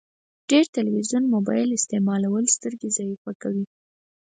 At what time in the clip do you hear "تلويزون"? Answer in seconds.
0.77-1.23